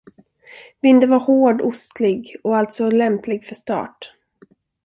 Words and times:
Vinden 0.81 1.09
var 1.09 1.19
hård 1.19 1.61
ostlig 1.61 2.35
och 2.43 2.57
alltså 2.57 2.89
lämplig 2.89 3.45
för 3.45 3.55
start. 3.55 4.05